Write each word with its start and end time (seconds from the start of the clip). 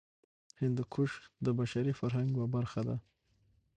هندوکش 0.61 1.11
د 1.45 1.47
بشري 1.59 1.93
فرهنګ 1.99 2.27
یوه 2.35 2.47
برخه 2.55 2.81
ده. 2.87 2.95